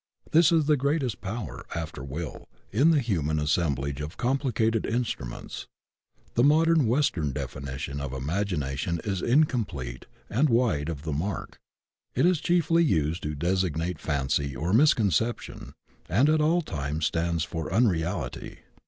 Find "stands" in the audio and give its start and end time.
17.05-17.43